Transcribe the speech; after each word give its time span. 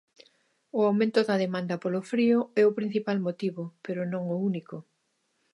O 0.77 0.79
aumento 0.87 1.19
da 1.27 1.41
demanda 1.45 1.81
polo 1.83 2.01
frío 2.11 2.39
é 2.61 2.63
o 2.65 2.75
principal 2.79 3.17
motivo, 3.27 3.63
pero 3.85 4.01
non 4.11 4.23
o 4.35 4.37
único. 4.49 4.77